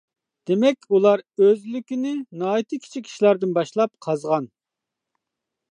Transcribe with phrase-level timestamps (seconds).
[0.51, 4.53] دېمەك، ئۇلار ئۆزلۈكنى ناھايىتى كىچىك ئىشلاردىن باشلاپ قازغان.